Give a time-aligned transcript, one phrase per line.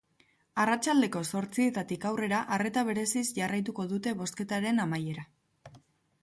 [0.61, 5.29] Arratsaldeko zortzietatik aurrera arreta bereziz jarraituko dute bozketaren amaiera.